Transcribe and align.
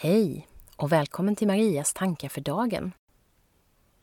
Hej 0.00 0.48
och 0.76 0.92
välkommen 0.92 1.36
till 1.36 1.46
Marias 1.46 1.94
tankar 1.94 2.28
för 2.28 2.40
dagen. 2.40 2.92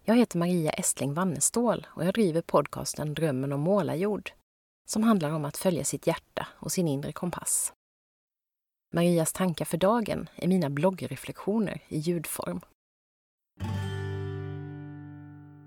Jag 0.04 0.16
heter 0.16 0.38
Maria 0.38 0.72
Estling 0.72 1.14
Wannestål 1.14 1.88
och 1.90 2.06
jag 2.06 2.14
driver 2.14 2.42
podcasten 2.42 3.14
Drömmen 3.14 3.54
om 3.54 3.60
målarjord 3.60 4.32
som 4.88 5.04
handlar 5.04 5.32
om 5.32 5.46
att 5.46 5.58
följa 5.58 5.84
sitt 5.84 6.08
hjärta 6.08 6.48
och 6.60 6.72
sin 6.72 6.88
inre 6.88 7.12
kompass. 7.12 7.73
Marias 8.94 9.34
tankar 9.34 9.66
för 9.66 9.78
dagen 9.78 10.30
är 10.36 10.48
mina 10.48 10.70
bloggreflektioner 10.70 11.82
i 11.88 11.98
ljudform. 11.98 12.62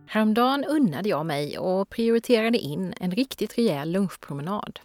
Häromdagen 0.07 0.65
unnade 0.65 1.09
jag 1.09 1.27
mig 1.27 1.59
och 1.59 1.89
prioriterade 1.89 2.59
in 2.59 2.95
en 3.01 3.11
riktigt 3.11 3.59
rejäl 3.59 3.91
lunchpromenad 3.91 4.81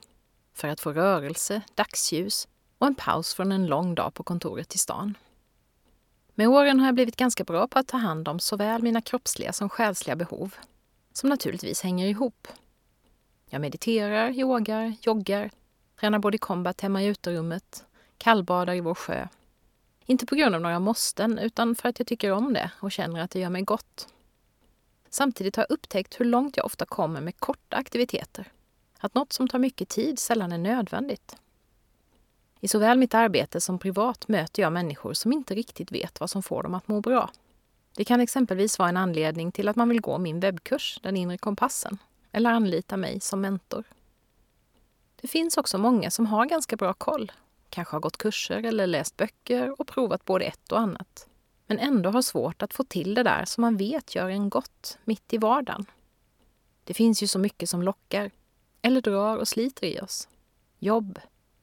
för 0.53 0.67
att 0.67 0.79
få 0.79 0.93
rörelse, 0.93 1.61
dagsljus 1.75 2.47
och 2.77 2.87
en 2.87 2.95
paus 2.95 3.33
från 3.33 3.51
en 3.51 3.67
lång 3.67 3.95
dag 3.95 4.13
på 4.13 4.23
kontoret 4.23 4.75
i 4.75 4.77
stan. 4.77 5.15
Med 6.35 6.47
åren 6.47 6.79
har 6.79 6.87
jag 6.87 6.95
blivit 6.95 7.15
ganska 7.15 7.43
bra 7.43 7.67
på 7.67 7.79
att 7.79 7.87
ta 7.87 7.97
hand 7.97 8.27
om 8.27 8.39
såväl 8.39 8.83
mina 8.83 9.01
kroppsliga 9.01 9.53
som 9.53 9.69
själsliga 9.69 10.15
behov, 10.15 10.55
som 11.11 11.29
naturligtvis 11.29 11.81
hänger 11.81 12.07
ihop. 12.07 12.47
Jag 13.49 13.61
mediterar, 13.61 14.29
yogar, 14.29 14.95
joggar, 15.01 15.51
tränar 15.99 16.19
body 16.19 16.37
combat 16.37 16.81
hemma 16.81 17.03
i 17.03 17.05
uterummet, 17.05 17.85
kallbadar 18.17 18.73
i 18.73 18.81
vår 18.81 18.95
sjö. 18.95 19.27
Inte 20.05 20.25
på 20.25 20.35
grund 20.35 20.55
av 20.55 20.61
några 20.61 20.79
måsten, 20.79 21.39
utan 21.39 21.75
för 21.75 21.89
att 21.89 21.99
jag 21.99 22.07
tycker 22.07 22.31
om 22.31 22.53
det 22.53 22.71
och 22.79 22.91
känner 22.91 23.21
att 23.21 23.31
det 23.31 23.39
gör 23.39 23.49
mig 23.49 23.61
gott. 23.61 24.07
Samtidigt 25.09 25.55
har 25.55 25.65
jag 25.69 25.73
upptäckt 25.73 26.19
hur 26.19 26.25
långt 26.25 26.57
jag 26.57 26.65
ofta 26.65 26.85
kommer 26.85 27.21
med 27.21 27.39
korta 27.39 27.77
aktiviteter. 27.77 28.51
Att 28.99 29.13
något 29.13 29.33
som 29.33 29.47
tar 29.47 29.59
mycket 29.59 29.89
tid 29.89 30.19
sällan 30.19 30.51
är 30.51 30.57
nödvändigt. 30.57 31.35
I 32.63 32.67
såväl 32.67 32.97
mitt 32.97 33.13
arbete 33.13 33.61
som 33.61 33.79
privat 33.79 34.27
möter 34.27 34.61
jag 34.61 34.73
människor 34.73 35.13
som 35.13 35.33
inte 35.33 35.55
riktigt 35.55 35.91
vet 35.91 36.19
vad 36.19 36.29
som 36.29 36.43
får 36.43 36.63
dem 36.63 36.73
att 36.73 36.87
må 36.87 37.01
bra. 37.01 37.31
Det 37.95 38.03
kan 38.03 38.19
exempelvis 38.19 38.79
vara 38.79 38.89
en 38.89 38.97
anledning 38.97 39.51
till 39.51 39.67
att 39.67 39.75
man 39.75 39.89
vill 39.89 40.01
gå 40.01 40.17
min 40.17 40.39
webbkurs, 40.39 40.99
Den 41.01 41.17
inre 41.17 41.37
kompassen, 41.37 41.97
eller 42.31 42.49
anlita 42.49 42.97
mig 42.97 43.19
som 43.19 43.41
mentor. 43.41 43.83
Det 45.21 45.27
finns 45.27 45.57
också 45.57 45.77
många 45.77 46.11
som 46.11 46.25
har 46.25 46.45
ganska 46.45 46.75
bra 46.75 46.93
koll, 46.93 47.31
kanske 47.69 47.95
har 47.95 48.01
gått 48.01 48.17
kurser 48.17 48.63
eller 48.65 48.87
läst 48.87 49.17
böcker 49.17 49.81
och 49.81 49.87
provat 49.87 50.25
både 50.25 50.45
ett 50.45 50.71
och 50.71 50.79
annat, 50.79 51.27
men 51.67 51.79
ändå 51.79 52.09
har 52.09 52.21
svårt 52.21 52.61
att 52.61 52.73
få 52.73 52.83
till 52.83 53.15
det 53.15 53.23
där 53.23 53.45
som 53.45 53.61
man 53.61 53.77
vet 53.77 54.15
gör 54.15 54.29
en 54.29 54.49
gott 54.49 54.97
mitt 55.03 55.33
i 55.33 55.37
vardagen. 55.37 55.85
Det 56.83 56.93
finns 56.93 57.23
ju 57.23 57.27
så 57.27 57.39
mycket 57.39 57.69
som 57.69 57.83
lockar, 57.83 58.31
eller 58.81 59.01
drar 59.01 59.37
och 59.37 59.47
sliter 59.47 59.87
i 59.87 59.99
oss. 59.99 60.27
Jobb, 60.79 61.19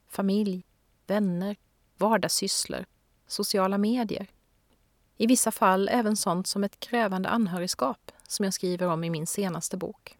familj, 0.09 0.63
vänner, 1.11 1.55
vardagssysslor, 1.97 2.85
sociala 3.27 3.77
medier. 3.77 4.27
I 5.17 5.27
vissa 5.27 5.51
fall 5.51 5.89
även 5.91 6.15
sånt 6.15 6.47
som 6.47 6.63
ett 6.63 6.79
krävande 6.79 7.29
anhörigskap 7.29 8.11
som 8.27 8.43
jag 8.43 8.53
skriver 8.53 8.87
om 8.87 9.03
i 9.03 9.09
min 9.09 9.27
senaste 9.27 9.77
bok. 9.77 10.17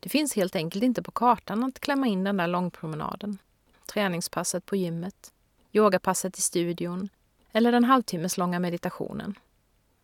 Det 0.00 0.08
finns 0.08 0.36
helt 0.36 0.56
enkelt 0.56 0.84
inte 0.84 1.02
på 1.02 1.10
kartan 1.10 1.64
att 1.64 1.80
klämma 1.80 2.06
in 2.06 2.24
den 2.24 2.36
där 2.36 2.46
långpromenaden, 2.46 3.38
träningspasset 3.86 4.66
på 4.66 4.76
gymmet, 4.76 5.32
yogapasset 5.72 6.38
i 6.38 6.40
studion 6.42 7.08
eller 7.52 7.72
den 7.72 7.84
halvtimmeslånga 7.84 8.58
meditationen. 8.60 9.38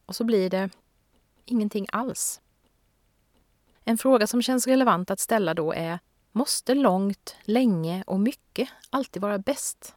Och 0.06 0.16
så 0.16 0.24
blir 0.24 0.50
det 0.50 0.70
ingenting 1.44 1.86
alls. 1.92 2.40
En 3.84 3.98
fråga 3.98 4.26
som 4.26 4.42
känns 4.42 4.66
relevant 4.66 5.10
att 5.10 5.20
ställa 5.20 5.54
då 5.54 5.72
är 5.72 5.98
Måste 6.32 6.74
långt, 6.74 7.36
länge 7.42 8.04
och 8.06 8.20
mycket 8.20 8.68
alltid 8.90 9.22
vara 9.22 9.38
bäst? 9.38 9.94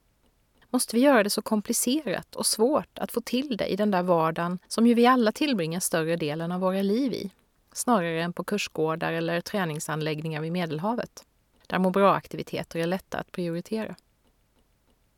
Måste 0.69 0.95
vi 0.95 1.01
göra 1.01 1.23
det 1.23 1.29
så 1.29 1.41
komplicerat 1.41 2.35
och 2.35 2.45
svårt 2.45 2.99
att 2.99 3.11
få 3.11 3.21
till 3.21 3.57
det 3.57 3.67
i 3.67 3.75
den 3.75 3.91
där 3.91 4.03
vardagen 4.03 4.59
som 4.67 4.87
ju 4.87 4.93
vi 4.93 5.05
alla 5.05 5.31
tillbringar 5.31 5.79
större 5.79 6.15
delen 6.15 6.51
av 6.51 6.61
våra 6.61 6.81
liv 6.81 7.13
i? 7.13 7.31
Snarare 7.73 8.23
än 8.23 8.33
på 8.33 8.43
kursgårdar 8.43 9.13
eller 9.13 9.41
träningsanläggningar 9.41 10.41
vid 10.41 10.51
Medelhavet, 10.51 11.25
där 11.67 11.79
må 11.79 11.89
bra-aktiviteter 11.89 12.79
är 12.79 12.87
lätta 12.87 13.17
att 13.17 13.31
prioritera. 13.31 13.95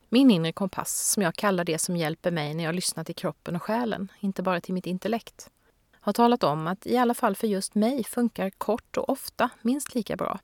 Min 0.10 0.32
inre 0.32 0.52
kompass, 0.52 1.12
som 1.12 1.24
jag 1.24 1.36
kallar 1.36 1.64
det 1.64 1.80
som 1.80 1.98
hjälper 1.98 2.32
mig 2.32 2.54
när 2.54 2.64
jag 2.64 2.76
lyssnar 2.76 3.04
till 3.04 3.16
kroppen 3.16 3.56
och 3.56 3.64
själen, 3.64 4.12
inte 4.20 4.44
bara 4.44 4.62
till 4.62 4.74
mitt 4.74 4.88
intellekt, 4.88 5.50
har 5.92 6.14
talat 6.14 6.44
om 6.44 6.68
att 6.68 6.88
i 6.88 6.98
alla 6.98 7.14
fall 7.14 7.36
för 7.36 7.48
just 7.48 7.76
mig 7.76 8.04
funkar 8.04 8.50
kort 8.50 8.98
och 8.98 9.10
ofta 9.10 9.50
minst 9.62 9.96
lika 9.96 10.16
bra 10.16 10.40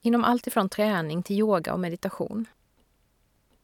inom 0.00 0.24
allt 0.24 0.46
ifrån 0.46 0.68
träning 0.68 1.22
till 1.22 1.38
yoga 1.38 1.72
och 1.72 1.80
meditation. 1.80 2.46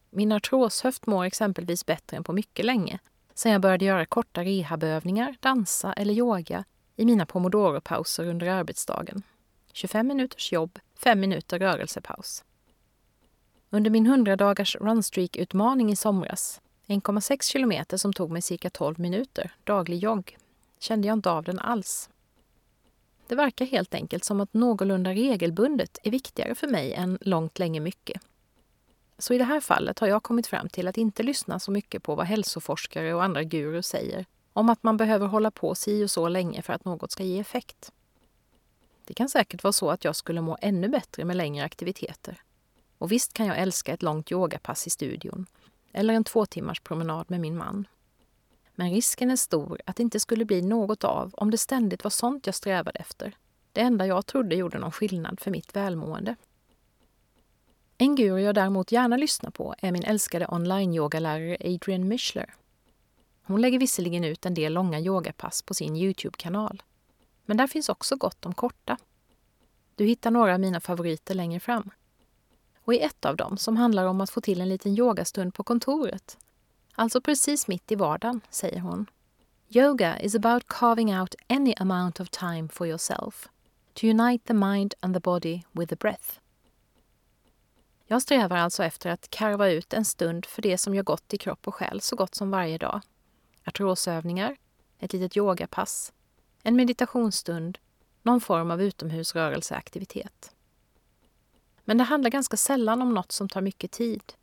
Min 0.09 0.31
artroshöft 0.31 1.05
mår 1.05 1.25
exempelvis 1.25 1.85
bättre 1.85 2.17
än 2.17 2.23
på 2.23 2.33
mycket 2.33 2.65
länge 2.65 2.99
sedan 3.33 3.51
jag 3.51 3.61
började 3.61 3.85
göra 3.85 4.05
korta 4.05 4.43
rehabövningar, 4.43 5.35
dansa 5.39 5.93
eller 5.93 6.13
yoga 6.13 6.63
i 6.95 7.05
mina 7.05 7.25
pomodoro-pauser 7.25 8.25
under 8.25 8.47
arbetsdagen. 8.47 9.23
25 9.73 10.07
minuters 10.07 10.51
jobb, 10.51 10.79
5 10.99 11.19
minuter 11.19 11.59
rörelsepaus. 11.59 12.43
Under 13.69 13.91
min 13.91 14.05
100 14.05 14.35
dagars 14.35 14.75
runstreak-utmaning 14.75 15.91
i 15.91 15.95
somras, 15.95 16.61
1,6 16.87 17.51
kilometer 17.51 17.97
som 17.97 18.13
tog 18.13 18.31
mig 18.31 18.41
cirka 18.41 18.69
12 18.69 18.99
minuter, 18.99 19.51
daglig 19.63 19.99
jogg, 19.99 20.37
kände 20.79 21.07
jag 21.07 21.13
inte 21.13 21.31
av 21.31 21.43
den 21.43 21.59
alls. 21.59 22.09
Det 23.27 23.35
verkar 23.35 23.65
helt 23.65 23.93
enkelt 23.93 24.23
som 24.23 24.41
att 24.41 24.53
någorlunda 24.53 25.11
regelbundet 25.11 25.97
är 26.03 26.11
viktigare 26.11 26.55
för 26.55 26.67
mig 26.67 26.93
än 26.93 27.17
långt 27.21 27.59
länge 27.59 27.79
mycket. 27.79 28.21
Så 29.17 29.33
i 29.33 29.37
det 29.37 29.43
här 29.43 29.59
fallet 29.59 29.99
har 29.99 30.07
jag 30.07 30.23
kommit 30.23 30.47
fram 30.47 30.69
till 30.69 30.87
att 30.87 30.97
inte 30.97 31.23
lyssna 31.23 31.59
så 31.59 31.71
mycket 31.71 32.03
på 32.03 32.15
vad 32.15 32.25
hälsoforskare 32.25 33.13
och 33.13 33.23
andra 33.23 33.43
gurus 33.43 33.87
säger 33.87 34.25
om 34.53 34.69
att 34.69 34.83
man 34.83 34.97
behöver 34.97 35.27
hålla 35.27 35.51
på 35.51 35.75
si 35.75 36.03
och 36.03 36.11
så 36.11 36.29
länge 36.29 36.61
för 36.61 36.73
att 36.73 36.85
något 36.85 37.11
ska 37.11 37.23
ge 37.23 37.39
effekt. 37.39 37.91
Det 39.05 39.13
kan 39.13 39.29
säkert 39.29 39.63
vara 39.63 39.73
så 39.73 39.89
att 39.89 40.03
jag 40.03 40.15
skulle 40.15 40.41
må 40.41 40.57
ännu 40.61 40.87
bättre 40.89 41.25
med 41.25 41.37
längre 41.37 41.65
aktiviteter. 41.65 42.41
Och 42.97 43.11
visst 43.11 43.33
kan 43.33 43.45
jag 43.45 43.57
älska 43.57 43.93
ett 43.93 44.03
långt 44.03 44.31
yogapass 44.31 44.87
i 44.87 44.89
studion 44.89 45.45
eller 45.91 46.13
en 46.13 46.23
två 46.23 46.45
timmars 46.45 46.79
promenad 46.79 47.25
med 47.29 47.39
min 47.39 47.57
man. 47.57 47.87
Men 48.75 48.89
risken 48.89 49.31
är 49.31 49.35
stor 49.35 49.81
att 49.85 49.95
det 49.95 50.03
inte 50.03 50.19
skulle 50.19 50.45
bli 50.45 50.61
något 50.61 51.03
av 51.03 51.33
om 51.33 51.51
det 51.51 51.57
ständigt 51.57 52.03
var 52.03 52.11
sånt 52.11 52.45
jag 52.45 52.55
strävade 52.55 52.99
efter. 52.99 53.35
Det 53.73 53.81
enda 53.81 54.07
jag 54.07 54.25
trodde 54.25 54.55
gjorde 54.55 54.79
någon 54.79 54.91
skillnad 54.91 55.39
för 55.39 55.51
mitt 55.51 55.75
välmående. 55.75 56.35
En 57.97 58.15
guru 58.15 58.39
jag 58.39 58.55
däremot 58.55 58.91
gärna 58.91 59.17
lyssnar 59.17 59.51
på 59.51 59.75
är 59.77 59.91
min 59.91 60.03
älskade 60.03 60.47
online-yogalärare 60.47 61.57
Adrian 61.59 62.07
Mischler. 62.07 62.53
Hon 63.43 63.61
lägger 63.61 63.79
visserligen 63.79 64.23
ut 64.23 64.45
en 64.45 64.53
del 64.53 64.73
långa 64.73 64.99
yogapass 64.99 65.61
på 65.61 65.73
sin 65.73 65.95
Youtube-kanal. 65.95 66.83
Men 67.45 67.57
där 67.57 67.67
finns 67.67 67.89
också 67.89 68.15
gott 68.15 68.45
om 68.45 68.53
korta. 68.53 68.97
Du 69.95 70.05
hittar 70.05 70.31
några 70.31 70.53
av 70.53 70.59
mina 70.59 70.79
favoriter 70.79 71.33
längre 71.33 71.59
fram. 71.59 71.89
Och 72.79 72.93
i 72.93 72.99
ett 72.99 73.25
av 73.25 73.35
dem, 73.35 73.57
som 73.57 73.77
handlar 73.77 74.05
om 74.05 74.21
att 74.21 74.29
få 74.29 74.41
till 74.41 74.61
en 74.61 74.69
liten 74.69 74.97
yogastund 74.97 75.53
på 75.53 75.63
kontoret, 75.63 76.37
Alltså 76.95 77.21
precis 77.21 77.67
mitt 77.67 77.91
i 77.91 77.95
vardagen, 77.95 78.41
säger 78.49 78.79
hon. 78.79 79.05
Yoga 79.69 80.19
is 80.19 80.35
about 80.35 80.67
carving 80.67 81.19
out 81.19 81.35
any 81.47 81.73
amount 81.77 82.19
of 82.19 82.29
time 82.29 82.69
for 82.69 82.87
yourself 82.87 83.47
to 83.93 84.07
unite 84.07 84.47
the 84.47 84.53
mind 84.53 84.93
and 84.99 85.13
the 85.13 85.19
body 85.19 85.63
with 85.71 85.89
the 85.89 85.95
breath. 85.95 86.39
Jag 88.07 88.21
strävar 88.21 88.57
alltså 88.57 88.83
efter 88.83 89.09
att 89.09 89.29
karva 89.29 89.69
ut 89.69 89.93
en 89.93 90.05
stund 90.05 90.45
för 90.45 90.61
det 90.61 90.77
som 90.77 90.95
gör 90.95 91.03
gott 91.03 91.33
i 91.33 91.37
kropp 91.37 91.67
och 91.67 91.75
själ 91.75 92.01
så 92.01 92.15
gott 92.15 92.35
som 92.35 92.51
varje 92.51 92.77
dag. 92.77 93.01
Artrosövningar, 93.63 94.55
ett 94.99 95.13
litet 95.13 95.37
yogapass, 95.37 96.13
en 96.63 96.75
meditationsstund, 96.75 97.77
någon 98.21 98.41
form 98.41 98.71
av 98.71 98.81
utomhusrörelseaktivitet. 98.81 100.51
Men 101.83 101.97
det 101.97 102.03
handlar 102.03 102.29
ganska 102.29 102.57
sällan 102.57 103.01
om 103.01 103.13
något 103.13 103.31
som 103.31 103.49
tar 103.49 103.61
mycket 103.61 103.91
tid. 103.91 104.33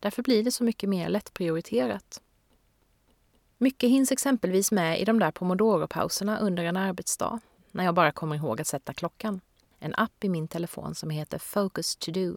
Därför 0.00 0.22
blir 0.22 0.44
det 0.44 0.52
så 0.52 0.64
mycket 0.64 0.88
mer 0.88 1.08
lättprioriterat. 1.08 2.22
Mycket 3.58 3.90
hinns 3.90 4.12
exempelvis 4.12 4.72
med 4.72 5.00
i 5.00 5.04
de 5.04 5.18
där 5.18 5.30
pomodoro-pauserna 5.30 6.38
under 6.38 6.64
en 6.64 6.76
arbetsdag, 6.76 7.40
när 7.72 7.84
jag 7.84 7.94
bara 7.94 8.12
kommer 8.12 8.36
ihåg 8.36 8.60
att 8.60 8.66
sätta 8.66 8.94
klockan. 8.94 9.40
En 9.78 9.94
app 9.94 10.24
i 10.24 10.28
min 10.28 10.48
telefon 10.48 10.94
som 10.94 11.10
heter 11.10 11.38
Focus 11.38 11.96
to 11.96 12.10
do. 12.10 12.36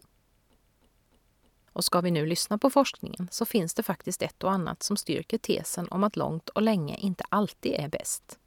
Och 1.72 1.84
ska 1.84 2.00
vi 2.00 2.10
nu 2.10 2.26
lyssna 2.26 2.58
på 2.58 2.70
forskningen 2.70 3.28
så 3.30 3.44
finns 3.44 3.74
det 3.74 3.82
faktiskt 3.82 4.22
ett 4.22 4.44
och 4.44 4.52
annat 4.52 4.82
som 4.82 4.96
styrker 4.96 5.38
tesen 5.38 5.88
om 5.90 6.04
att 6.04 6.16
långt 6.16 6.48
och 6.48 6.62
länge 6.62 6.96
inte 6.96 7.24
alltid 7.28 7.72
är 7.72 7.88
bäst. 7.88 8.38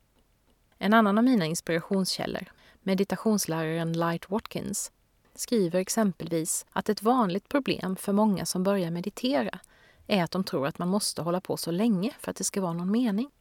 En 0.77 0.94
annan 0.94 1.17
av 1.17 1.23
mina 1.23 1.45
inspirationskällor, 1.45 2.51
meditationsläraren 2.81 3.94
Light 3.94 4.29
Watkins, 4.29 4.91
skriver 5.35 5.79
exempelvis 5.79 6.65
att 6.69 6.89
ett 6.89 7.03
vanligt 7.03 7.49
problem 7.49 7.95
för 7.95 8.13
många 8.13 8.45
som 8.45 8.63
börjar 8.63 8.91
meditera 8.91 9.59
är 10.07 10.23
att 10.23 10.31
de 10.31 10.43
tror 10.43 10.67
att 10.67 10.77
man 10.77 10.87
måste 10.87 11.21
hålla 11.21 11.41
på 11.41 11.57
så 11.57 11.71
länge 11.71 12.11
för 12.19 12.31
att 12.31 12.37
det 12.37 12.43
ska 12.43 12.61
vara 12.61 12.73
någon 12.73 12.91
mening. 12.91 13.31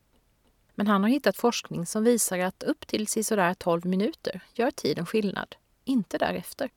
Men 0.75 0.87
han 0.87 1.03
har 1.03 1.11
hittat 1.11 1.37
forskning 1.37 1.87
som 1.87 2.05
visar 2.05 2.39
att 2.39 2.63
upp 2.63 2.87
till 2.87 3.07
sådär 3.25 3.55
12 3.55 3.87
minuter 3.87 4.41
gör 4.55 4.71
tiden 4.71 5.07
skillnad, 5.07 5.57
inte 5.85 6.19
därefter. 6.19 6.71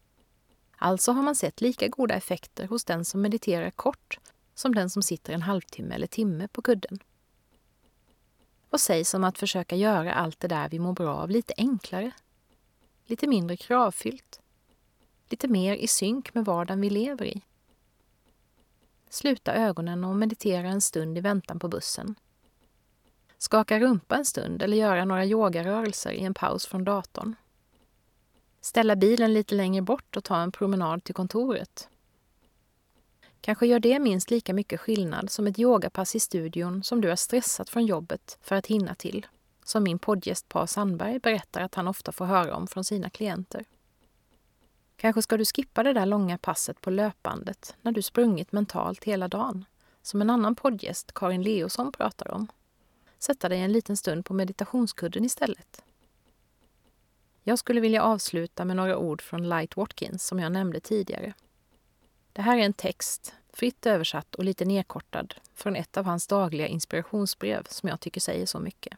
Alltså 0.78 1.12
har 1.12 1.24
man 1.24 1.36
sett 1.36 1.62
lika 1.62 1.88
goda 1.88 2.16
effekter 2.16 2.68
hos 2.68 2.84
den 2.84 3.06
som 3.06 3.22
mediterar 3.22 3.72
kort 3.72 4.20
som 4.56 4.76
den 4.76 4.90
som 4.90 5.04
sitter 5.04 5.34
en 5.34 5.42
halvtimme 5.42 5.96
eller 5.96 6.08
timme 6.08 6.48
på 6.48 6.62
kudden. 6.62 7.00
Vad 8.70 8.82
sägs 8.82 9.14
om 9.14 9.24
att 9.24 9.38
försöka 9.38 9.76
göra 9.76 10.14
allt 10.14 10.40
det 10.40 10.48
där 10.48 10.70
vi 10.70 10.80
mår 10.80 10.94
bra 10.94 11.16
av 11.16 11.30
lite 11.30 11.54
enklare? 11.58 12.12
Lite 13.06 13.28
mindre 13.28 13.58
kravfyllt? 13.58 14.42
Lite 15.30 15.48
mer 15.48 15.76
i 15.76 15.88
synk 15.88 16.34
med 16.34 16.46
vardagen 16.46 16.82
vi 16.82 16.90
lever 16.90 17.26
i? 17.26 17.42
Sluta 19.10 19.54
ögonen 19.54 20.04
och 20.04 20.16
meditera 20.16 20.68
en 20.68 20.82
stund 20.82 21.18
i 21.18 21.22
väntan 21.22 21.60
på 21.60 21.68
bussen. 21.68 22.16
Skaka 23.38 23.80
rumpa 23.80 24.16
en 24.16 24.26
stund 24.26 24.62
eller 24.62 24.78
göra 24.78 25.06
några 25.06 25.26
yogarörelser 25.26 26.12
i 26.12 26.24
en 26.24 26.34
paus 26.34 26.66
från 26.66 26.84
datorn. 26.84 27.36
Ställa 28.62 28.96
bilen 28.96 29.34
lite 29.34 29.56
längre 29.56 29.82
bort 29.82 30.18
och 30.18 30.24
ta 30.24 30.38
en 30.38 30.52
promenad 30.52 31.04
till 31.04 31.16
kontoret. 31.16 31.90
Kanske 33.42 33.68
gör 33.68 33.80
det 33.80 34.00
minst 34.00 34.32
lika 34.32 34.54
mycket 34.54 34.80
skillnad 34.80 35.30
som 35.30 35.48
ett 35.48 35.60
yogapass 35.60 36.16
i 36.16 36.20
studion 36.20 36.84
som 36.84 37.02
du 37.02 37.10
har 37.10 37.16
stressat 37.16 37.70
från 37.70 37.86
jobbet 37.86 38.38
för 38.42 38.56
att 38.56 38.68
hinna 38.68 38.96
till, 38.96 39.26
som 39.64 39.84
min 39.84 40.00
poddgäst 40.00 40.50
Pa 40.50 40.68
Sandberg 40.68 41.20
berättar 41.20 41.62
att 41.62 41.76
han 41.76 41.88
ofta 41.88 42.12
får 42.12 42.26
höra 42.26 42.56
om 42.56 42.68
från 42.68 42.84
sina 42.84 43.10
klienter. 43.10 43.66
Kanske 44.98 45.22
ska 45.22 45.38
du 45.38 45.46
skippa 45.46 45.84
det 45.84 45.94
där 45.94 46.06
långa 46.06 46.38
passet 46.38 46.82
på 46.82 46.90
löpbandet 46.90 47.76
när 47.82 47.92
du 47.92 48.02
sprungit 48.02 48.52
mentalt 48.52 49.04
hela 49.04 49.28
dagen, 49.28 49.66
som 50.02 50.22
en 50.22 50.30
annan 50.30 50.56
poddgäst, 50.56 51.12
Karin 51.14 51.44
Leosson, 51.44 51.92
pratar 51.92 52.32
om. 52.32 52.48
Sätta 53.20 53.50
dig 53.50 53.60
en 53.60 53.72
liten 53.72 53.98
stund 53.98 54.26
på 54.26 54.34
meditationskudden 54.34 55.26
istället. 55.26 55.84
Jag 57.44 57.60
skulle 57.60 57.82
vilja 57.82 58.04
avsluta 58.04 58.66
med 58.66 58.76
några 58.76 58.98
ord 58.98 59.22
från 59.22 59.50
Light 59.50 59.78
Watkins 59.78 60.28
som 60.28 60.40
jag 60.40 60.52
nämnde 60.52 60.80
tidigare. 60.80 61.34
Det 62.34 62.42
här 62.42 62.58
är 62.58 62.62
en 62.62 62.74
text, 62.74 63.34
fritt 63.54 63.86
översatt 63.86 64.36
och 64.36 64.44
lite 64.44 64.66
nedkortad, 64.66 65.34
från 65.54 65.76
ett 65.76 65.98
av 65.98 66.06
hans 66.06 66.28
dagliga 66.28 66.68
inspirationsbrev 66.68 67.64
som 67.70 67.90
jag 67.90 68.00
tycker 68.00 68.22
säger 68.22 68.46
så 68.46 68.60
mycket. 68.60 68.98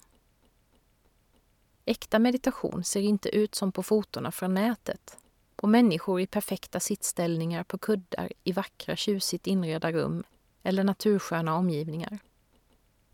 Äkta 1.86 2.19
meditation 2.19 2.84
ser 2.84 3.01
inte 3.01 3.30
ut 3.30 3.56
som 3.56 3.72
på 3.72 3.84
fotona 3.84 4.31
från 4.31 4.54
nätet. 4.54 5.18
På 5.60 5.68
människor 5.68 6.22
i 6.22 6.28
perfekta 6.28 6.80
sittställningar 6.80 7.64
på 7.64 7.78
kuddar 7.78 8.32
i 8.44 8.52
vackra, 8.52 8.96
tjusigt 8.96 9.48
inredda 9.48 9.92
rum 9.92 10.24
eller 10.64 10.84
natursköna 10.84 11.56
omgivningar. 11.56 12.20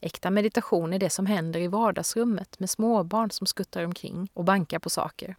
Äkta 0.01 0.29
meditation 0.29 0.93
är 0.93 0.99
det 0.99 1.09
som 1.09 1.25
händer 1.25 1.59
i 1.59 1.67
vardagsrummet 1.67 2.59
med 2.59 2.69
småbarn 2.69 3.31
som 3.31 3.47
skuttar 3.47 3.83
omkring 3.83 4.29
och 4.33 4.43
bankar 4.43 4.79
på 4.79 4.89
saker. 4.89 5.35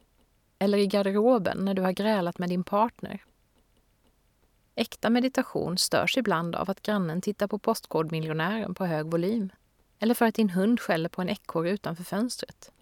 Eller 0.59 0.79
i 0.79 0.87
garderoben 0.87 1.65
när 1.65 1.75
du 1.75 1.83
har 1.83 1.93
grälat 1.93 2.39
med 2.39 2.49
din 2.49 2.65
partner. 2.65 3.25
Äkta 4.75 5.11
meditation 5.11 5.79
störs 5.79 6.17
ibland 6.17 6.57
av 6.57 6.71
att 6.71 6.83
grannen 6.83 7.21
tittar 7.21 7.47
på 7.47 7.59
Postkodmiljonären 7.59 8.75
på 8.75 8.87
hög 8.87 9.07
volym. 9.07 9.51
Eller 9.99 10.15
för 10.15 10.27
att 10.27 10.35
din 10.35 10.51
hund 10.51 10.81
skäller 10.81 11.09
på 11.09 11.23
en 11.23 11.29
ekorre 11.29 11.71
utanför 11.71 12.05
fönstret. 12.05 12.73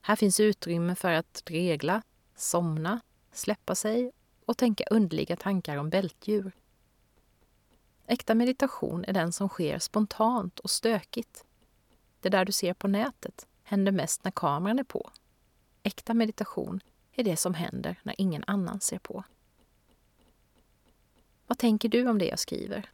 Här 0.00 0.16
finns 0.16 0.40
utrymme 0.40 0.94
för 0.94 1.12
att 1.12 1.42
regla, 1.46 2.02
somna, 2.36 3.00
släppa 3.32 3.74
sig 3.74 4.12
och 4.44 4.56
tänka 4.56 4.84
underliga 4.90 5.36
tankar 5.36 5.76
om 5.76 5.90
bältdjur. 5.90 6.52
Äkta 8.06 8.34
meditation 8.34 9.04
är 9.04 9.12
den 9.12 9.32
som 9.32 9.48
sker 9.48 9.78
spontant 9.78 10.58
och 10.58 10.70
stökigt. 10.70 11.44
Det 12.20 12.28
där 12.28 12.44
du 12.44 12.52
ser 12.52 12.74
på 12.74 12.88
nätet 12.88 13.46
händer 13.62 13.92
mest 13.92 14.24
när 14.24 14.30
kameran 14.30 14.78
är 14.78 14.84
på. 14.84 15.10
Äkta 15.82 16.14
meditation 16.14 16.80
är 17.12 17.24
det 17.24 17.36
som 17.36 17.54
händer 17.54 18.00
när 18.02 18.14
ingen 18.18 18.44
annan 18.46 18.80
ser 18.80 18.98
på. 18.98 19.24
Vad 21.46 21.58
tänker 21.58 21.88
du 21.88 22.08
om 22.08 22.18
det 22.18 22.26
jag 22.26 22.38
skriver? 22.38 22.90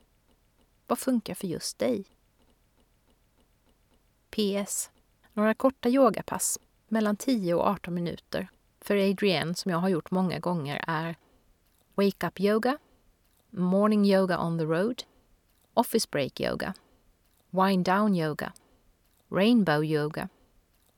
Vad 0.87 0.99
funkar 0.99 1.35
för 1.35 1.47
just 1.47 1.79
dig? 1.79 2.05
PS. 4.31 4.91
Några 5.33 5.55
korta 5.55 5.89
yogapass, 5.89 6.59
mellan 6.89 7.17
10 7.17 7.55
och 7.55 7.67
18 7.67 7.95
minuter, 7.95 8.49
för 8.85 9.11
Adrienne 9.11 9.55
som 9.55 9.71
jag 9.71 9.79
har 9.79 9.89
gjort 9.89 10.11
många 10.11 10.39
gånger 10.39 10.85
är 10.87 11.17
Wake 11.95 12.27
Up 12.27 12.41
Yoga, 12.41 12.79
Morning 13.51 14.05
Yoga 14.07 14.41
on 14.41 14.59
the 14.59 14.65
Road, 14.65 15.03
Office 15.75 16.09
Break 16.11 16.41
Yoga, 16.41 16.75
Wind 17.51 17.85
Down 17.85 18.15
Yoga, 18.15 18.53
Rainbow 19.29 19.85
Yoga 19.85 20.29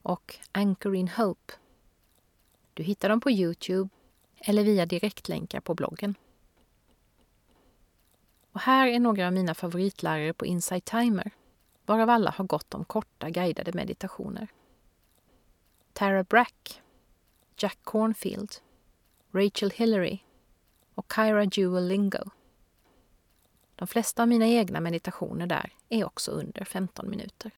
och 0.02 0.36
Anchor 0.52 0.96
in 0.96 1.08
Hope. 1.08 1.52
Du 2.74 2.82
hittar 2.82 3.08
dem 3.08 3.20
på 3.20 3.30
Youtube 3.30 3.88
eller 4.38 4.64
via 4.64 4.86
direktlänkar 4.86 5.60
på 5.60 5.74
bloggen. 5.74 6.14
Och 8.52 8.60
här 8.60 8.86
är 8.86 9.00
några 9.00 9.26
av 9.26 9.32
mina 9.32 9.54
favoritlärare 9.54 10.32
på 10.32 10.46
Insight 10.46 10.84
Timer, 10.84 11.30
varav 11.84 12.10
alla 12.10 12.30
har 12.30 12.44
gått 12.44 12.74
om 12.74 12.84
korta 12.84 13.30
guidade 13.30 13.72
meditationer. 13.72 14.48
Tara 15.92 16.24
Brack, 16.24 16.82
Jack 17.58 17.78
Cornfield, 17.82 18.52
Rachel 19.32 19.70
Hillary 19.70 20.18
och 20.94 21.12
Kyra 21.16 21.44
Jewel 21.44 21.88
Lingo. 21.88 22.30
De 23.76 23.88
flesta 23.88 24.22
av 24.22 24.28
mina 24.28 24.46
egna 24.46 24.80
meditationer 24.80 25.46
där 25.46 25.72
är 25.88 26.04
också 26.04 26.30
under 26.30 26.64
15 26.64 27.10
minuter. 27.10 27.52